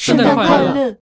[0.00, 0.96] 圣诞快乐。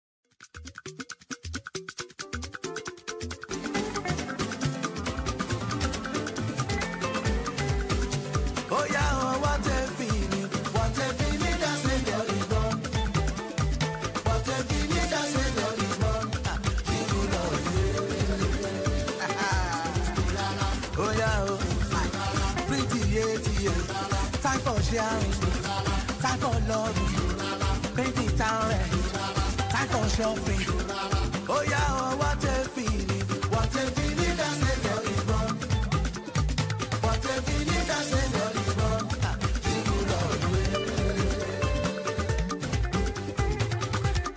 [27.95, 28.91] Paint it all red.
[29.71, 30.63] Time for shopping.
[31.47, 33.25] Oh yeah, oh, what a feeling.
[33.53, 35.53] What a feeling that a girl is born.
[37.03, 39.03] What a feeling that a girl is born.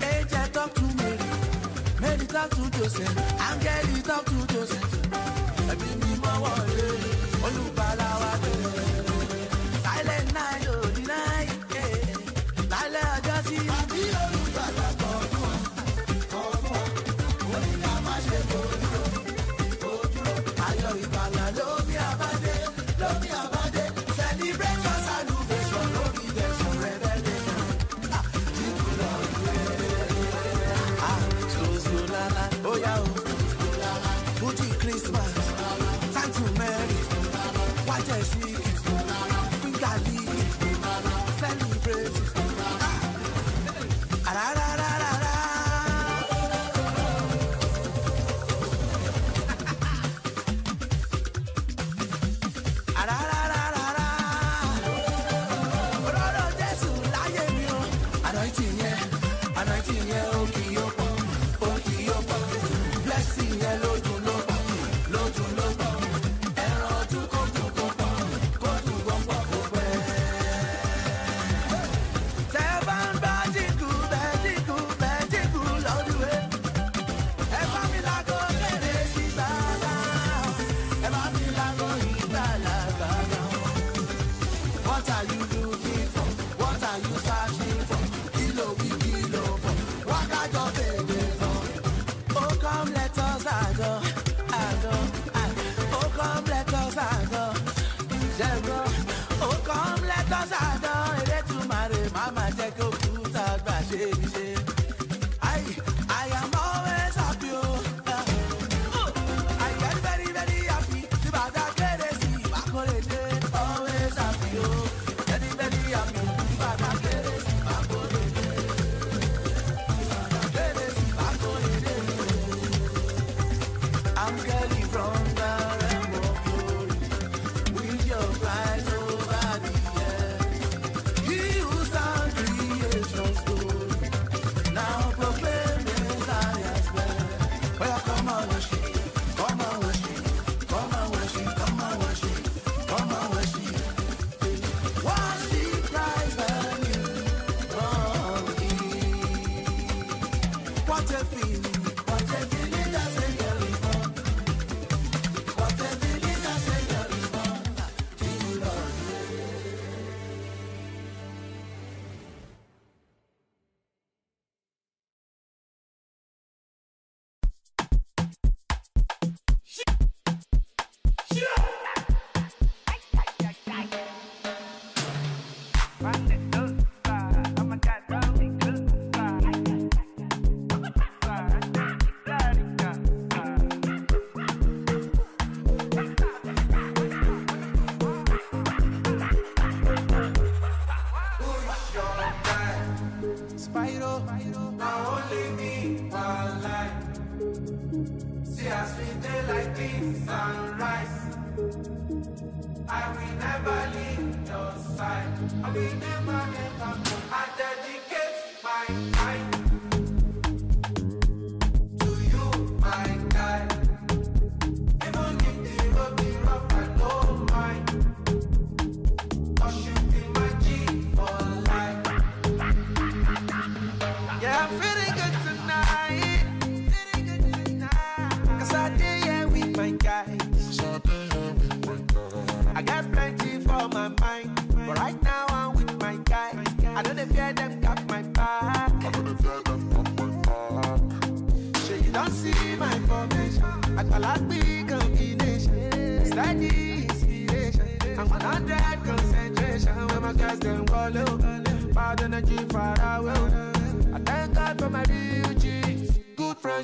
[0.09, 1.19] Angel talk to Mary,
[2.01, 3.15] Mary talk to Joseph,
[3.51, 4.88] Angel talk to Joseph.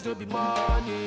[0.03, 1.07] Don't be money.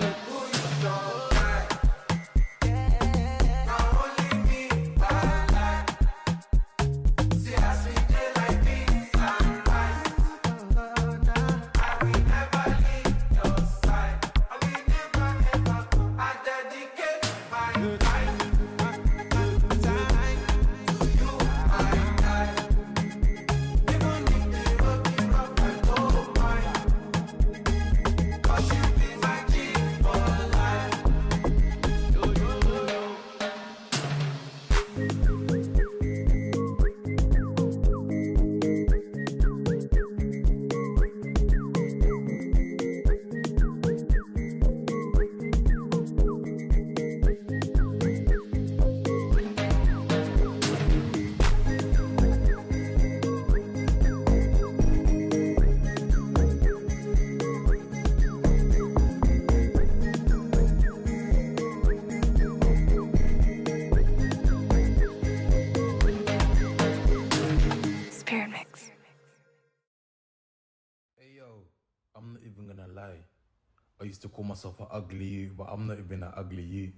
[74.57, 76.92] Myself an ugly you, but I'm not even an ugly you.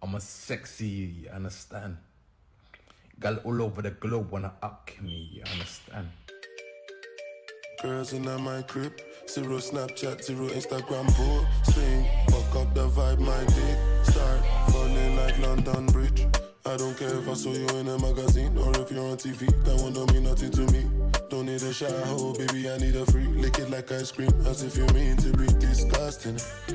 [0.00, 1.96] I'm a sexy you, you understand?
[3.18, 6.06] Gal all over the globe wanna up me, you understand?
[7.82, 8.92] Girls in my crib,
[9.28, 12.06] zero Snapchat, zero Instagram posting.
[12.30, 14.40] Fuck up the vibe, my dick start
[14.70, 16.26] falling like London Bridge.
[16.64, 19.48] I don't care if I saw you in a magazine or if you're on TV.
[19.64, 20.97] That don't mean nothing to me.
[21.48, 22.68] Need a shower, baby.
[22.68, 23.26] I need a free.
[23.26, 26.34] Lick it like ice cream, as if you mean to be disgusting.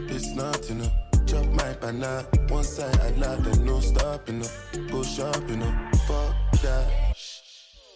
[0.09, 0.91] It's not enough.
[1.27, 4.49] Chop my banana, one side I lie, then no stopping up.
[4.89, 6.33] Go shopping up, fuck
[6.63, 7.15] that.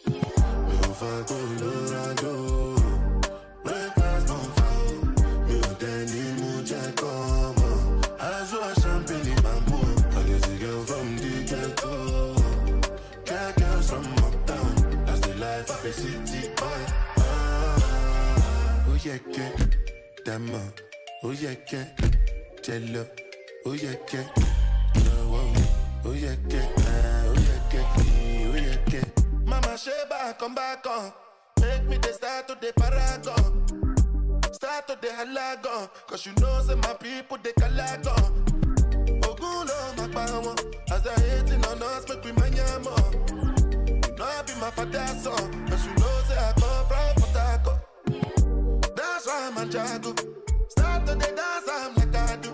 [0.05, 2.56] Mi ò fa Colorado.
[2.56, 2.56] Breakfast
[19.09, 19.13] Ah,
[22.93, 23.03] lọ.
[23.65, 24.23] Ó yẹ kẹ́
[25.05, 25.43] lọ́wọ́.
[26.05, 27.23] Ó yẹ kẹ́ ah.
[29.45, 31.11] Mama Sheba, come back on.
[31.61, 33.43] Make me the start to the paragon.
[34.51, 35.89] Start to the halagon.
[36.07, 38.23] Cause you know, say my people, they calagon.
[39.25, 40.57] Ogun lo ma pa wọn.
[40.91, 43.11] As they hating on us, make manya more.
[44.07, 45.67] You know I be my father's son.
[45.69, 46.13] Cause you know,
[49.77, 50.13] jago.
[50.69, 52.51] Start to the dance, I'm like I do.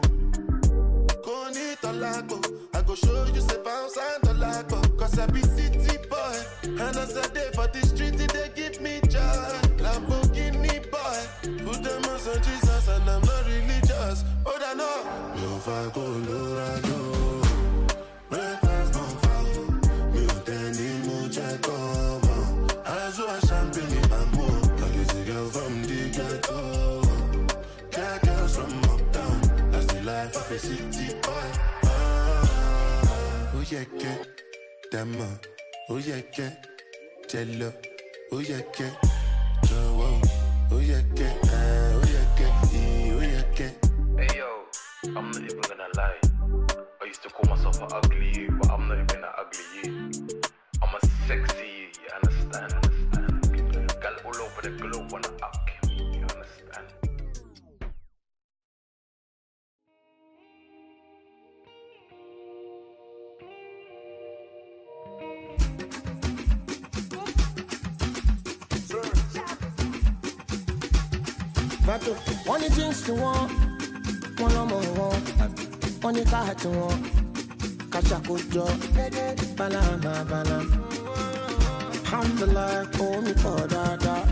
[1.23, 2.39] Go need to lago.
[2.73, 4.81] I go show you say bounce and the lago.
[4.97, 6.37] Cause I be city boy.
[6.63, 9.49] And as I day for the street, they give me joy.
[9.83, 11.19] Lamborghini boy.
[11.65, 14.23] Put them on Jesus and I'm not religious.
[14.45, 14.97] Oh, I know.
[15.41, 16.83] Yo, fa Colorado.
[16.93, 17.22] Breakfast
[33.73, 33.85] Yeah,
[36.31, 36.47] que
[37.27, 37.73] jello.
[38.31, 38.85] Oh yeah, que
[39.67, 40.21] jowo.
[40.69, 41.93] Oh yeah, que ah.
[41.95, 42.45] Oh yeah, que
[42.77, 43.71] eh, oh yeah.
[44.19, 44.65] Hey yo,
[45.15, 46.19] I'm not even gonna lie.
[47.01, 50.11] I used to call myself an ugly you, but I'm not even an ugly you.
[50.83, 52.82] I'm a sexy you, you understand?
[72.47, 73.41] Wọ́n ní jeans tí wọ́n,
[74.39, 75.17] wọ́n lọ́mọ wọn,
[76.03, 76.95] wọ́n ní káà tí wọ́n,
[77.93, 78.65] kàṣàkójọ,
[79.57, 80.75] bálàmà bálàmà.
[82.05, 82.73] Alhamdulillah,
[83.05, 84.23] omi pọ̀ dáadáa.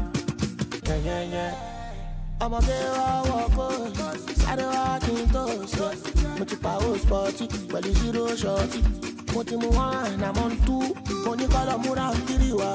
[2.44, 3.70] Ọmọge wa wọ̀kọ́,
[4.42, 5.88] sáré wá kí n tó ṣe.
[6.38, 8.80] Mo ti pa ó spọ́tì pẹ̀lú zero ṣọ́ọ̀tì.
[9.34, 10.76] Mo ti mú one, àmọ́ ń tú.
[11.26, 12.70] Mo ní kọ́lọ̀ múra kiri wa.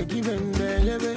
[0.00, 1.14] Èkì bẹ̀m̀bẹ̀ yẹ́bẹ̀.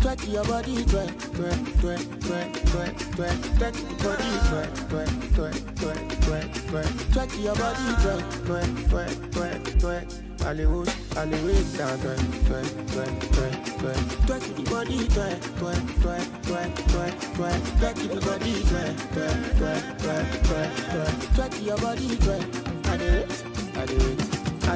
[0.00, 5.56] Twerk your body, twerk, twerk, twerk, twerk, twerk, twerk, twerk your body, twerk, twerk, twerk,
[5.76, 10.06] twerk, twerk, twerk, twerk your body, twerk, twerk, twerk, twerk, twerk.
[10.42, 16.72] Hollywood, Hollywood down, twerk, twerk, twerk, twerk, twerk, twerk your body, twerk, twerk, twerk, twerk,
[16.92, 22.44] twerk, twerk, twerk your body, twerk, twerk, twerk, twerk, twerk, twerk, twerk your body, twerk.
[22.88, 22.96] I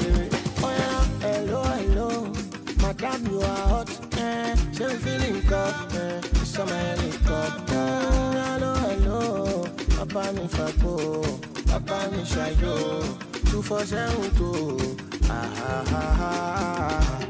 [0.01, 0.33] do it.
[0.63, 2.54] Oh yeah, hello, hello.
[3.01, 3.91] Madam, you are hot.
[4.19, 5.93] Eh, she be feeling cup.
[5.95, 7.87] Eh, you saw my helicopter.
[8.47, 9.65] Hello, hello.
[9.97, 11.23] Papa mi fago.
[11.67, 13.03] Papa mi shayo.
[13.51, 14.97] Two for seven two.
[15.29, 17.21] Ah, ah, ah, ah.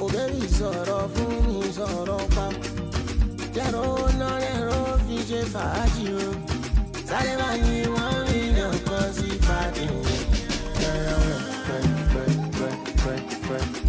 [0.00, 2.46] Oh, baby, sọ̀rọ̀ fún mi, sọ̀rọ̀ pa.
[3.54, 3.84] Jẹ́rọ
[4.20, 6.28] náà lẹ́rọ fi ṣe fàájì o.
[7.08, 9.86] Sáré máa ní wọ́n mílíọ̀n kan sí pàdé.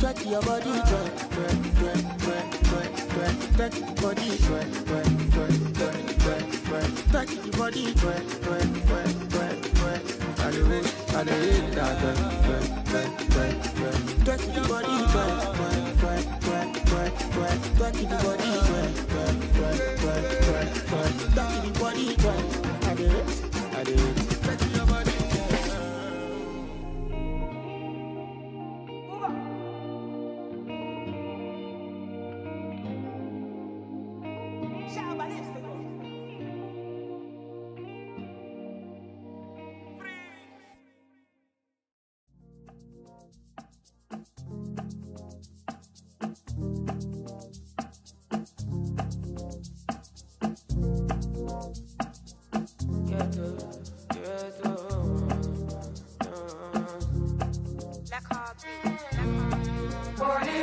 [0.10, 6.46] Twerk your body, twerk, twerk, twerk, twerk, twerk, twerk, your body, twerk, twerk, twerk, twerk,
[6.66, 10.02] twerk, twerk, your body, twerk, twerk, twerk, twerk, twerk.
[10.40, 14.98] I do it, I do it, that twerk, twerk, twerk, twerk, twerk, twerk your body,
[15.14, 21.74] twerk, twerk, twerk, twerk, twerk, twerk, your body, twerk, twerk, twerk, twerk, twerk, twerk your
[21.80, 22.46] body, twerk.
[22.88, 24.29] I do it, I do it.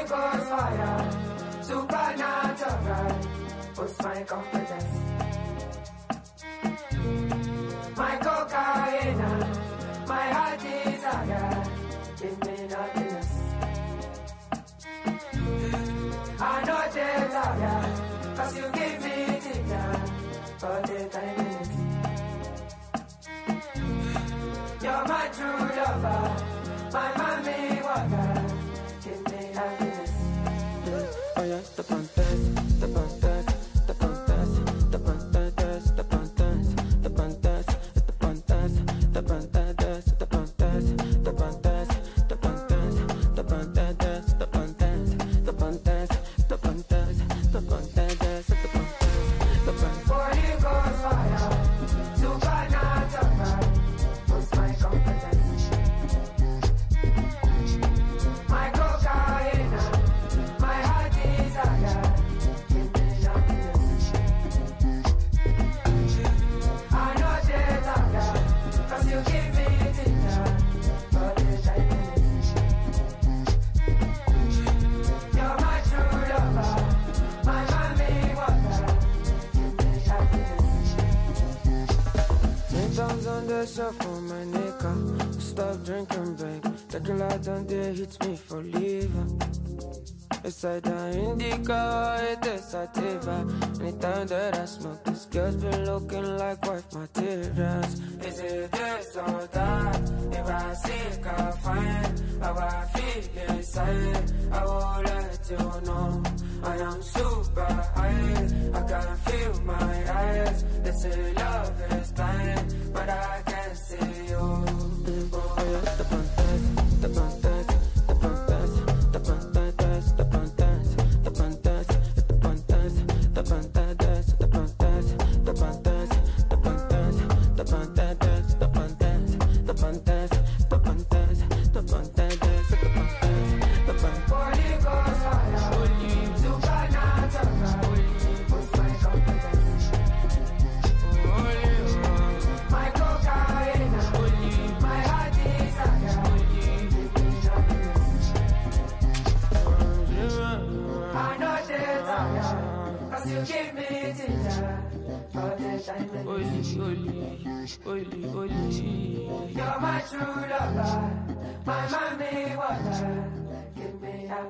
[0.08, 1.62] cause fire.
[1.62, 3.12] Supernatural.
[3.74, 4.65] What's my comfort?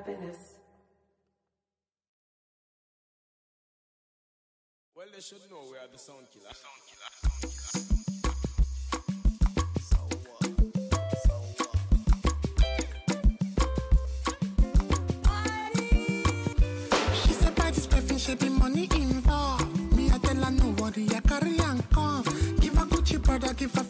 [0.07, 0.55] Happiness.
[4.95, 6.45] Well, they should know we are the sound killer.
[17.23, 19.93] She said by this perfume, she be money involved.
[19.95, 22.23] Me, I tell her no worry, I carry and come.
[22.59, 23.83] Give her Gucci brother, give her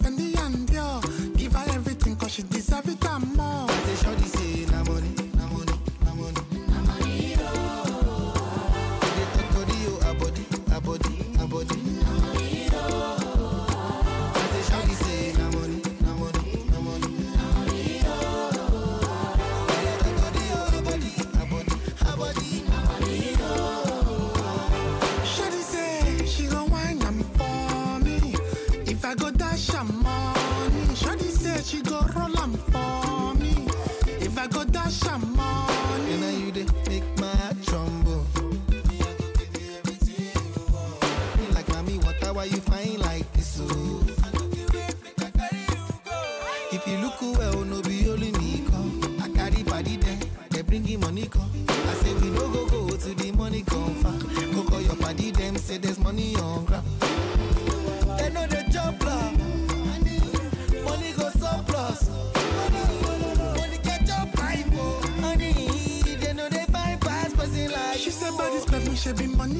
[69.08, 69.57] should be money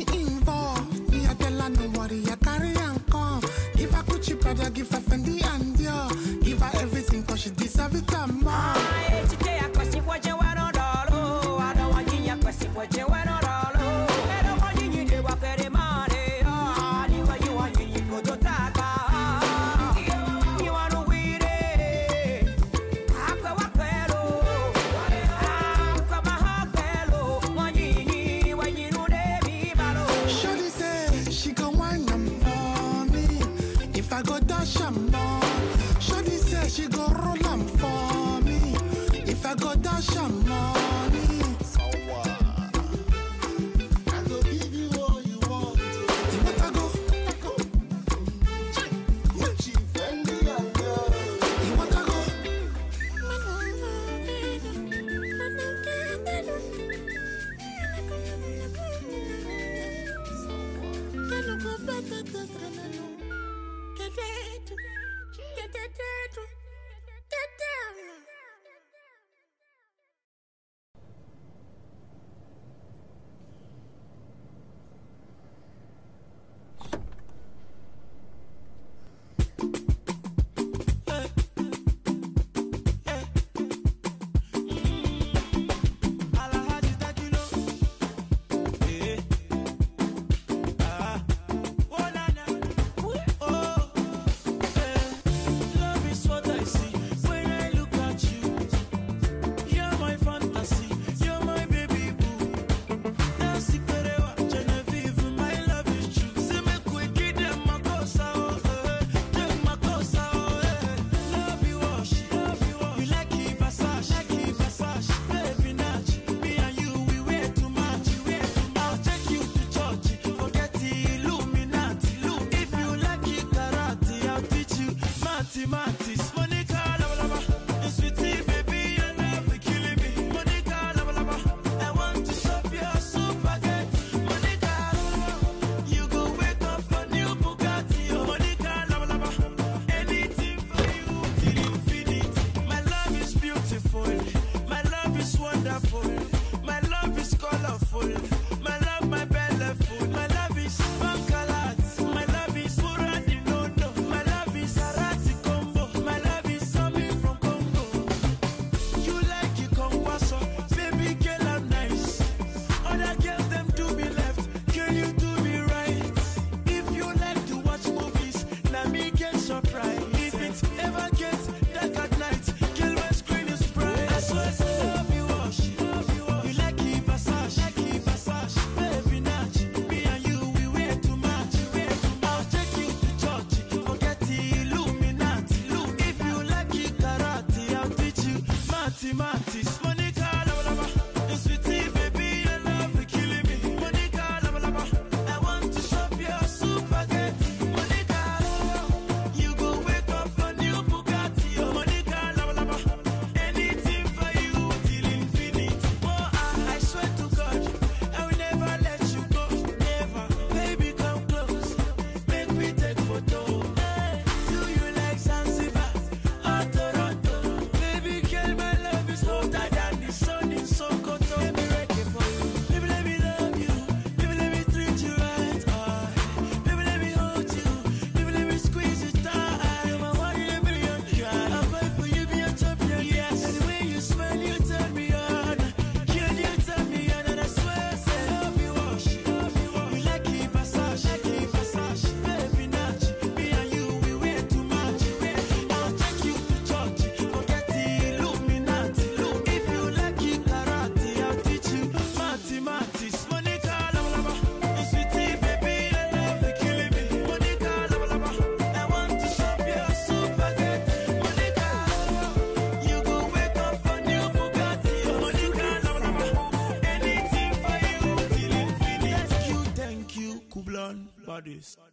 [271.58, 271.87] baddest.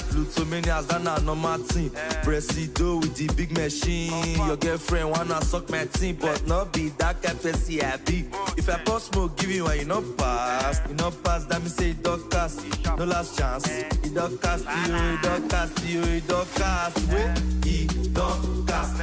[0.00, 1.90] Worldwide Plutomanias, that na normal thing.
[2.22, 4.36] Presido with the big machine.
[4.46, 8.26] Your girlfriend wanna suck my team, but not be that kind person I be.
[8.56, 10.80] If I pour smoke, give you one, you no pass.
[10.88, 12.60] You no pass, that me say don't cast.
[12.96, 13.68] No last chance.
[13.68, 16.98] It don't cast you, it don't cast you, it don't cast.
[17.08, 19.00] Wait, it don't cast.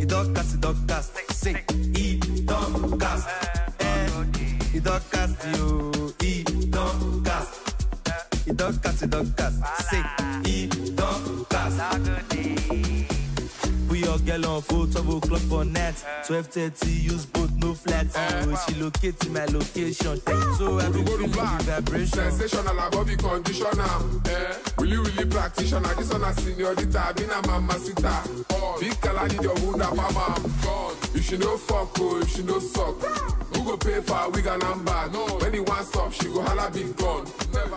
[0.00, 1.32] It don't cast, it don't cast.
[1.32, 3.28] Say, it don't cast.
[3.80, 4.24] Eh,
[4.74, 7.67] it don't cast you, it don't cast.
[8.48, 9.90] It don't cast, it don't cast.
[9.90, 10.02] Say,
[10.44, 11.78] it don't cast.
[13.90, 15.94] We all get on full 12 o'clock for net.
[16.26, 18.16] 12.30, use both, no flats.
[18.16, 20.18] Oh, she locate my location.
[20.56, 22.08] So I be feeling the vibration.
[22.08, 23.82] Sensational above the conditioner.
[24.30, 24.54] Eh?
[24.78, 25.94] Really, really practitioner.
[25.94, 27.12] This one a senorita.
[27.16, 28.22] Been a mamacita.
[28.52, 30.40] Oh, big your wound up, mama.
[30.62, 33.37] God, if she no fuck, oh, if she no suck.
[33.68, 35.10] Who go pay for a wig and number?
[35.12, 35.26] No.
[35.40, 37.26] When he wants up, she go holla big gun.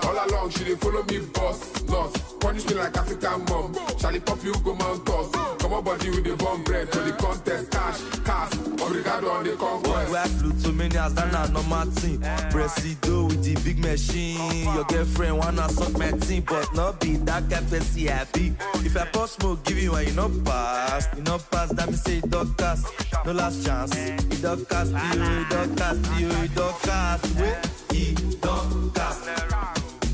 [0.04, 1.82] All along, she dey follow me boss.
[1.90, 2.40] Lost.
[2.40, 3.76] Punish me like African mom.
[4.00, 5.32] Charlie pop you go mount us.
[5.60, 7.72] Come on, body with the bomb bread for the contest.
[7.72, 8.52] Cash, cash.
[8.52, 9.86] Obrigado on the conquest.
[9.86, 12.20] Worldwide Plutomanias, that na normal thing.
[12.52, 14.74] Presido with the big machine.
[14.74, 18.54] Your girlfriend wanna suck my team, but not be that kind person I be.
[18.86, 21.10] If I pour smoke, give you one, you no pass.
[21.18, 22.88] You no pass, that me say it don't cast.
[23.26, 23.94] No last chance.
[23.96, 25.50] It don't cast you, it
[25.82, 27.26] cast you, it don't cast.
[27.40, 27.58] Wait,
[27.92, 29.28] it don't cast.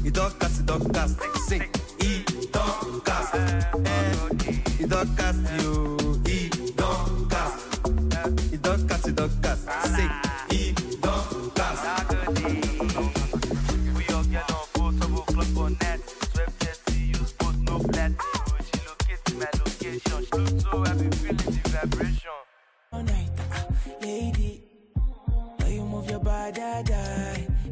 [0.05, 1.19] It don't cast, it don't cast.
[1.51, 3.35] It don't cast.
[3.35, 8.53] Eh, don't cast you, it don't cast.
[8.53, 9.63] It don't cast, don't cast.
[9.95, 10.26] Say,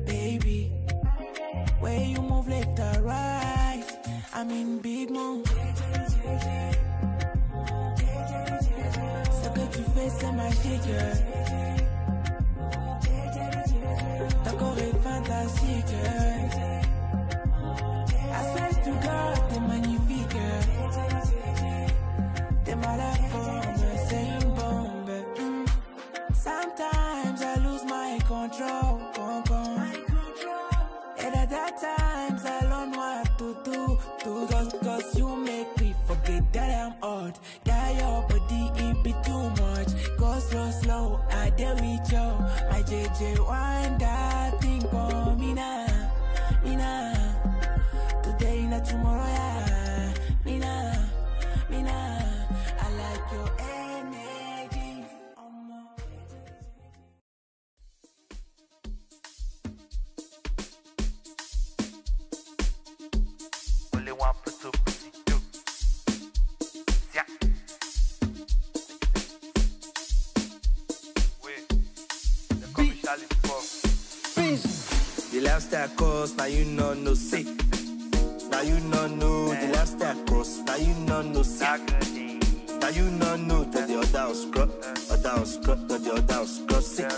[0.06, 0.72] baby.
[1.80, 3.86] Where you move left or right,
[4.34, 5.48] I'm in big mood.
[9.32, 10.92] So que tu fais, c'est magique.
[14.78, 15.96] Est fantastique.
[18.30, 20.38] I swear to God, t'es magnifique.
[22.66, 23.55] T'es malade
[31.82, 34.00] Times I learn what to do.
[34.24, 37.38] do cause, cause you make me forget that I'm odd.
[37.66, 39.90] That your body it be too much.
[40.18, 42.28] Go slow, slow, I dare with you.
[42.72, 44.02] My JJ wind
[76.26, 77.46] lifestyle now you know no sick.
[78.50, 81.82] Now you know no the lifestyle cost, now you know no sick.
[82.82, 84.72] Now you know no that the other was scrub,
[85.12, 87.10] other was scrub, that the other was scrub sick.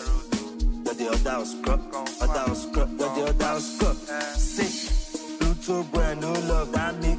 [0.83, 1.81] That the other was scrub,
[2.21, 3.95] other was scrub, that the other was scrub
[4.35, 5.39] sick.
[5.39, 7.16] Pluto boy, no love that me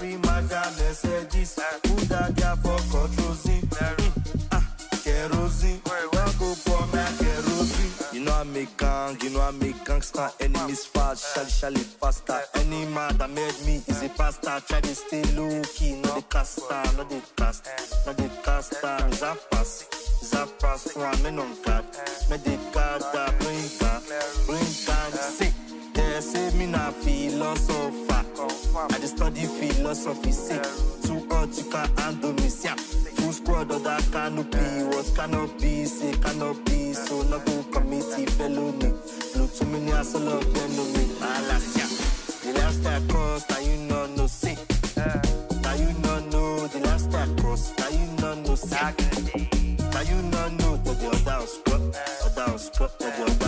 [0.00, 0.24] Mm,
[4.52, 4.64] ah,
[5.04, 6.54] kerosene, don't go
[6.92, 8.14] my kerosene.
[8.14, 10.30] You know I make gang, you know I make gangster.
[10.40, 12.40] Enemies fast, shally shally faster.
[12.54, 14.60] Any man that made me is a.
[14.66, 15.22] Try to stay
[16.02, 17.68] the caster, not the cast,
[18.06, 18.86] not the caster.
[18.86, 19.10] A
[20.32, 20.46] a
[21.38, 21.52] on
[22.30, 23.40] me the card that
[26.20, 28.26] they say me na philosopher.
[28.92, 30.62] I just study philosophy sick.
[31.02, 32.76] Too hot you can handle me siam.
[32.76, 34.84] Full squad of that canopy.
[34.84, 36.92] What cannot be, say cannot be.
[36.92, 38.92] So not go committee felony.
[39.32, 41.06] Blow too many as a love enemy.
[41.22, 41.88] Malasia.
[42.44, 44.58] The last I cross, now you know no sick.
[45.62, 46.66] Now you know no.
[46.66, 48.94] The last I cross, now you know no sick.
[49.94, 50.76] Now you know no.
[50.76, 53.39] The other scrub, other scrub, the other.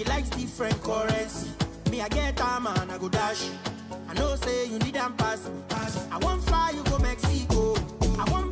[0.00, 1.50] She likes different currency.
[1.90, 3.50] Me, I get a man, I go dash.
[4.08, 5.50] I know, say, you need them pass.
[6.10, 7.74] I want fly, you go Mexico.
[8.18, 8.50] I want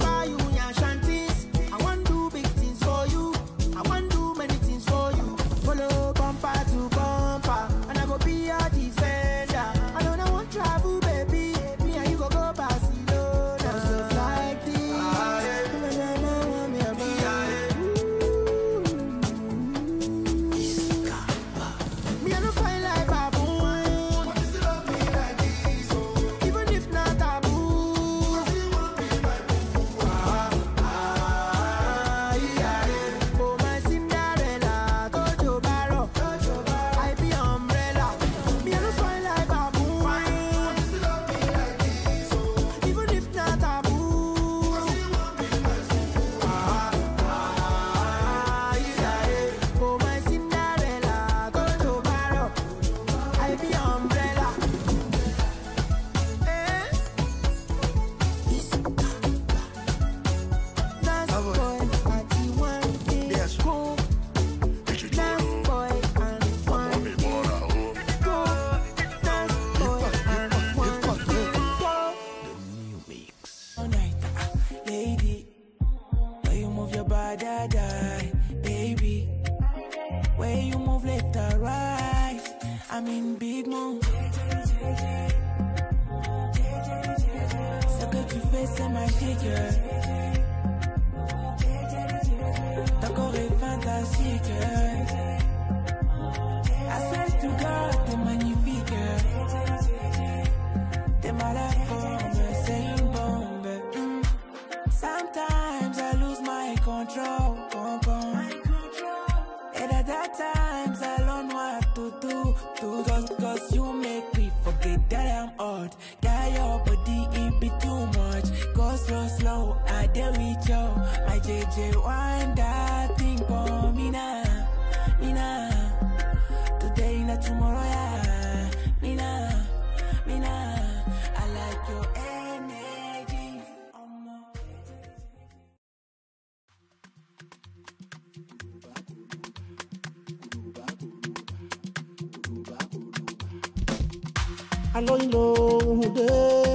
[144.99, 146.29] alóyin lòun dé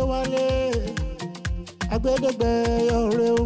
[0.09, 0.47] wálé
[1.93, 2.55] agbẹ́dẹ́gbẹ́
[3.01, 3.42] ọ̀rẹ́ o.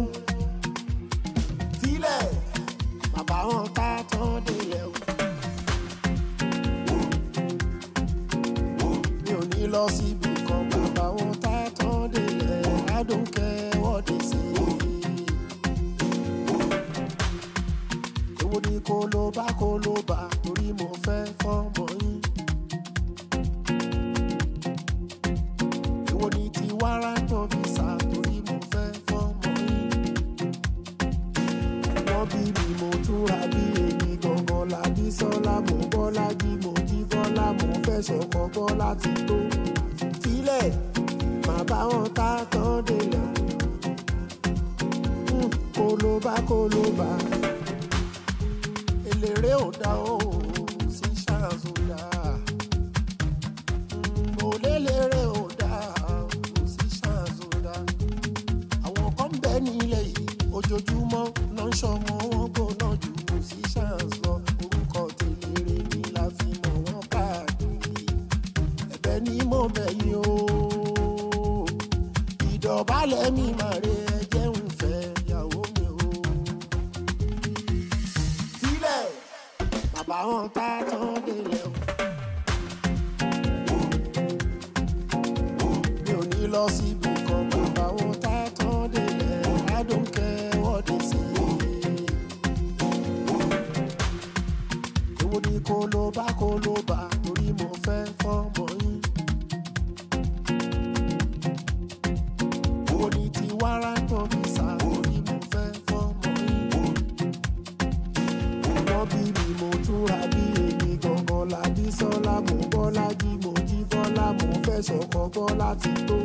[114.88, 116.16] ẹsẹ̀ kọ́kọ́ láti tó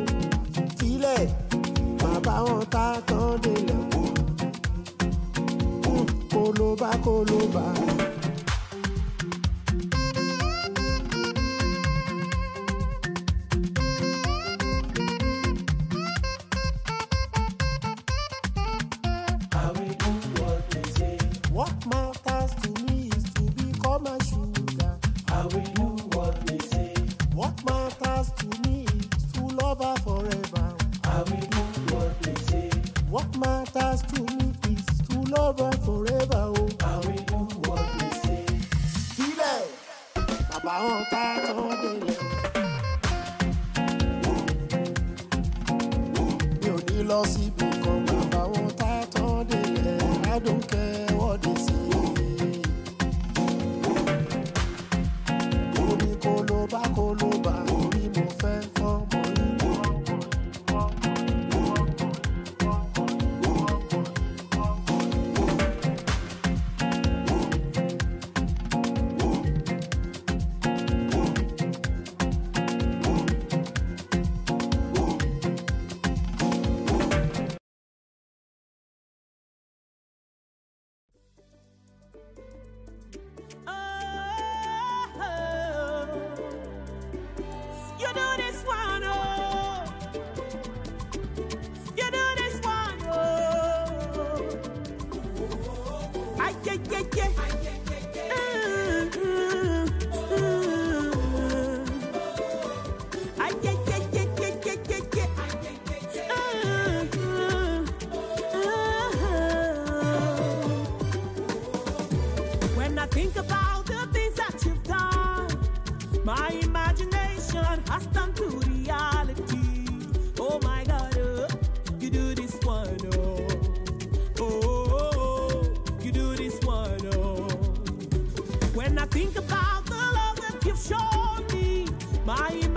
[0.76, 1.22] sílẹ̀
[2.00, 3.82] bàbá wọn ta tán délẹ̀
[6.32, 7.66] kó ló bá kó ló bá.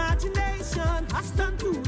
[0.08, 1.06] imagination.
[1.14, 1.87] I stand to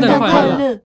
[0.00, 0.80] 圣诞快乐！